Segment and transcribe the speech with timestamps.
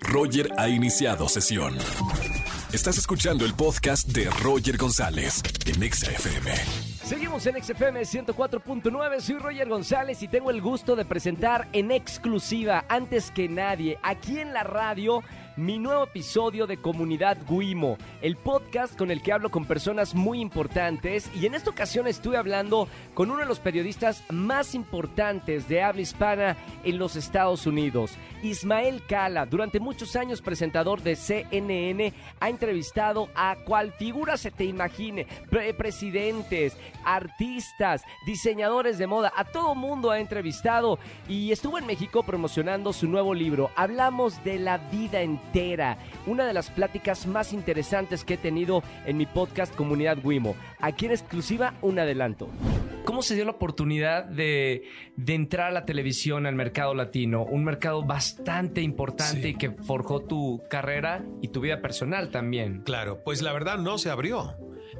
[0.00, 1.76] Roger ha iniciado sesión.
[2.72, 6.52] Estás escuchando el podcast de Roger González en Exa FM.
[7.04, 12.84] Seguimos en XFM 104.9, soy Roger González y tengo el gusto de presentar en exclusiva,
[12.88, 15.22] antes que nadie, aquí en la radio,
[15.58, 20.40] mi nuevo episodio de Comunidad Guimo, el podcast con el que hablo con personas muy
[20.40, 25.82] importantes y en esta ocasión estuve hablando con uno de los periodistas más importantes de
[25.82, 32.48] habla hispana en los Estados Unidos, Ismael Cala, durante muchos años presentador de CNN, ha
[32.48, 39.74] entrevistado a cual figura se te imagine, pre presidentes, artistas, diseñadores de moda, a todo
[39.74, 43.72] mundo ha entrevistado y estuvo en México promocionando su nuevo libro.
[43.74, 45.47] Hablamos de la vida entera
[46.26, 50.54] una de las pláticas más interesantes que he tenido en mi podcast Comunidad Wimo.
[50.80, 52.48] Aquí en exclusiva un adelanto.
[53.04, 54.82] ¿Cómo se dio la oportunidad de,
[55.16, 57.42] de, entrar a la televisión al mercado latino?
[57.44, 59.48] Un mercado bastante importante Sí.
[59.48, 62.82] y que forjó tu carrera y tu vida personal también.
[62.84, 64.54] Claro, pues la verdad no se abrió.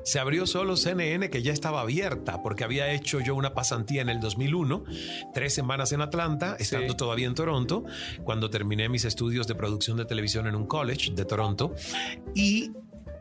[0.09, 4.09] Se abrió solo CNN que ya estaba abierta porque había hecho yo una pasantía en
[4.09, 4.85] el 2001,
[5.35, 6.97] tres semanas en Atlanta, estando Sí.
[6.97, 7.85] todavía en Toronto,
[8.25, 11.75] cuando terminé mis estudios de producción de televisión en un college de Toronto
[12.35, 12.71] y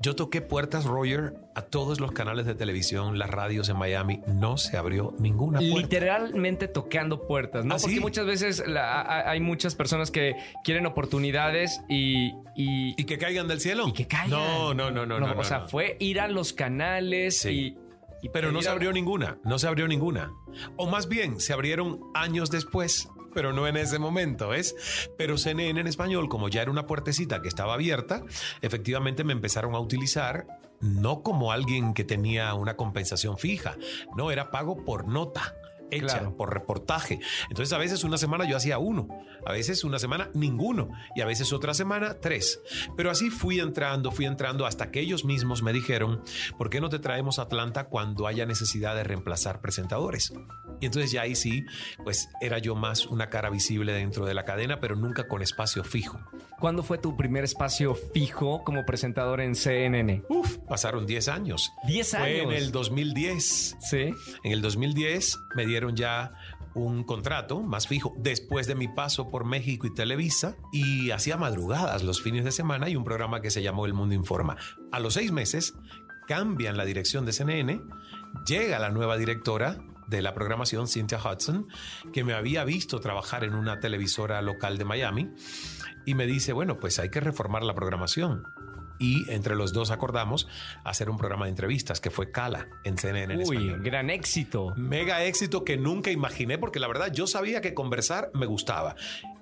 [0.02, 4.58] yo toqué puertas, Roger, a todos los canales de televisión, las radios en Miami, no
[4.58, 5.78] se abrió ninguna puerta.
[5.80, 7.76] Literalmente tocando puertas, ¿no?
[7.76, 8.02] ¿Ah, Porque sí?
[8.02, 13.60] muchas veces la- hay muchas personas que quieren oportunidades y, y, ¿Y que caigan del
[13.60, 13.88] cielo?
[13.88, 14.30] y que caigan.
[14.30, 15.20] No, no, no, no.
[15.20, 15.68] no, o sea, no.
[15.70, 17.50] fue ir a los canales Sí.
[18.22, 20.32] y, y Pero no se a- abrió ninguna, no se abrió ninguna.
[20.76, 24.76] O más bien, se abrieron años después, pero no en ese momento, ¿ves?
[25.16, 28.24] Pero CNN en español, como ya era una puertecita que estaba abierta,
[28.64, 30.48] efectivamente me empezaron a utilizar
[30.82, 33.78] no como alguien que tenía una compensación fija,
[34.16, 35.54] no, era pago por nota.
[35.92, 36.36] Hecha Claro.
[36.38, 37.20] por reportaje.
[37.50, 39.08] Entonces, a veces una semana yo hacía uno,
[39.46, 42.60] a veces una semana ninguno, y a veces otra semana tres.
[42.96, 46.22] Pero así fui entrando, fui entrando hasta que ellos mismos me dijeron,
[46.58, 50.34] ¿por qué no te traemos a Atlanta cuando haya necesidad de reemplazar presentadores?
[50.80, 51.66] Y entonces ya ahí sí,
[52.04, 55.84] pues era yo más una cara visible dentro de la cadena, pero nunca con espacio
[55.84, 56.20] fijo.
[56.60, 60.24] ¿Cuándo fue tu primer espacio fijo como presentador en CNN?
[60.30, 61.72] Uf, pasaron 10 años.
[61.88, 62.62] 10 Fue en años.
[62.62, 63.78] el 2010.
[63.80, 64.14] Sí.
[64.44, 66.34] En el 2010 me dieron ya
[66.74, 72.04] un contrato más fijo después de mi paso por México y Televisa y hacía madrugadas
[72.04, 74.58] los fines de semana y un programa que se llamó El Mundo Informa.
[74.92, 75.74] A los seis meses
[76.28, 77.82] cambian la dirección de CNN,
[78.46, 81.68] llega la nueva directora de la programación, Cynthia Hudson,
[82.14, 85.32] que me había visto trabajar en una televisora local de Miami
[86.06, 88.44] y me dice, bueno, pues hay que reformar la programación.
[89.00, 90.48] Y entre los dos acordamos
[90.84, 93.84] hacer un programa de entrevistas que fue Cala en CNN en Uy, español.
[93.84, 94.74] gran éxito.
[94.76, 98.96] Mega éxito que nunca imaginé, porque la verdad yo sabía que conversar me gustaba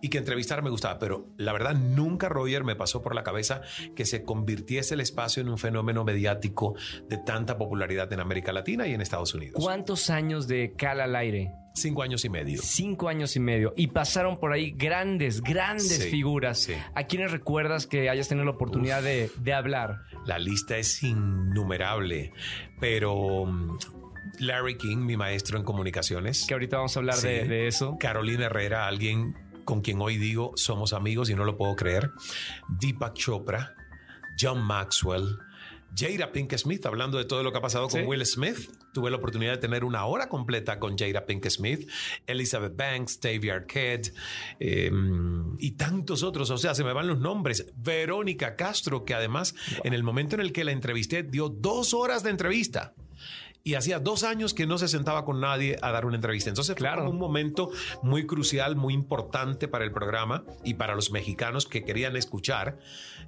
[0.06, 3.62] y que entrevistar me gustaba, pero la verdad nunca, Roger, me pasó por la cabeza
[3.96, 6.76] que se convirtiese el espacio en un fenómeno mediático
[7.10, 9.64] de tanta popularidad en América Latina y en Estados Unidos.
[9.64, 11.52] ¿Cuántos años de Cala al aire?
[11.74, 12.62] Cinco años y medio.
[12.62, 13.74] Cinco años y medio.
[13.76, 16.60] Y pasaron por ahí grandes, grandes Sí, figuras.
[16.60, 16.74] sí.
[16.94, 20.02] ¿A quiénes recuerdas que hayas tenido la oportunidad de, de hablar?
[20.26, 22.32] La lista es innumerable,
[22.80, 23.78] pero mm,
[24.40, 27.98] Larry King, mi maestro en comunicaciones, Que ahorita vamos a hablar de eso.
[28.00, 29.34] Carolina Herrera, alguien
[29.66, 32.12] con quien hoy digo somos amigos y no lo puedo creer.
[32.70, 33.76] Deepak Chopra,
[34.40, 35.38] John Maxwell,
[35.98, 38.06] Jada Pink Smith, hablando de todo lo que ha pasado con Sí.
[38.06, 38.70] Will Smith.
[38.94, 41.90] Tuve la oportunidad de tener una hora completa con Jada Pink Smith,
[42.28, 44.14] Elizabeth Banks, Davey Arquette
[44.60, 44.92] eh,
[45.60, 46.50] y tantos otros.
[46.50, 47.72] O sea, se me van los nombres.
[47.78, 52.24] Verónica Castro, que además en el momento en el que la entrevisté dio dos horas
[52.24, 52.94] de entrevista.
[53.68, 56.52] Y hacía dos años que no se sentaba con nadie a dar una entrevista.
[56.52, 57.02] Entonces Claro.
[57.02, 57.72] fue un momento
[58.04, 62.78] muy crucial, muy importante para el programa y para los mexicanos que querían escuchar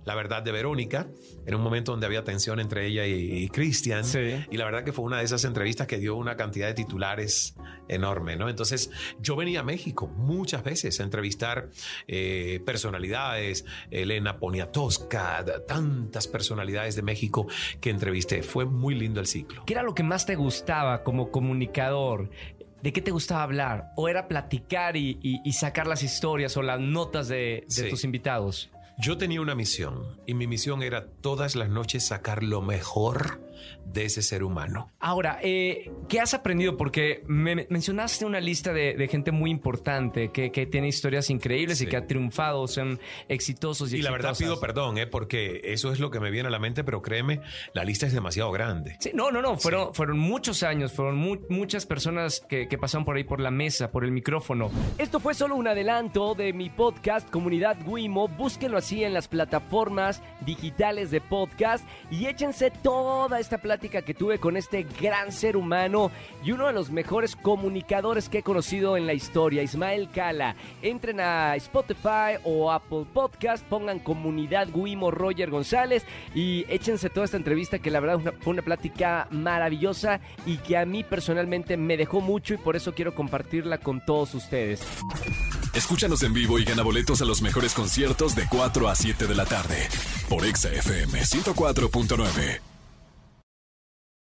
[0.05, 1.07] la verdad de Verónica.
[1.47, 3.13] En un momento donde había tensión entre ella y,
[3.45, 4.05] y Cristian.
[4.05, 4.45] Sí.
[4.51, 7.55] Y la verdad que fue una de esas entrevistas que dio una cantidad de titulares
[7.87, 8.47] enorme, ¿no?
[8.47, 11.71] Entonces yo venía a México muchas veces a entrevistar
[12.07, 17.47] eh, personalidades, Elena Poniatowska, tantas personalidades de México
[17.81, 18.43] que entrevisté.
[18.43, 19.63] Fue muy lindo el ciclo.
[19.65, 22.29] ¿Qué era lo que más te gustaba como comunicador?
[22.83, 23.91] ¿De qué te gustaba hablar?
[23.95, 27.89] ¿O era platicar y, y- y sacar las historias o las notas de, de Sí.
[27.89, 28.69] tus invitados?
[28.99, 33.41] Yo tenía una misión y mi misión era todas las noches sacar lo mejor
[33.85, 34.91] de ese ser humano.
[34.99, 36.77] Ahora, eh, ¿qué has aprendido?
[36.77, 41.95] Porque me mencionaste una lista de, gente muy importante que, tiene historias increíbles y que
[41.95, 42.99] ha triunfado, son
[43.29, 46.47] exitosos y, y la verdad pido perdón, eh, porque eso es lo que me viene
[46.47, 47.41] a la mente, pero créeme,
[47.73, 48.97] la lista es demasiado grande.
[48.99, 51.17] Sí, no, no, no, fueron, fueron muchos años, fueron
[51.49, 54.69] muchas personas que, que pasaron por ahí por la mesa, por el micrófono.
[54.97, 58.27] Esto fue solo un adelanto de mi podcast Comunidad Wimo.
[58.27, 64.39] Búsquenlo así en las plataformas digitales de podcast y échense toda esta plática que tuve
[64.39, 66.11] con este gran ser humano
[66.43, 70.57] y uno de los mejores comunicadores que he conocido en la historia, Ismael Cala.
[70.81, 76.03] Entren a Spotify o Apple Podcast, pongan Comunidad Wimo Roger González
[76.35, 80.85] y échense toda esta entrevista que la verdad fue una plática maravillosa y que a
[80.85, 84.81] mí personalmente me dejó mucho y por eso quiero compartirla con todos ustedes.
[85.73, 89.35] Escúchanos en vivo y gana boletos a los mejores conciertos de 4 a 7 de
[89.35, 89.87] la tarde
[90.27, 92.76] por Exa FM 104.9.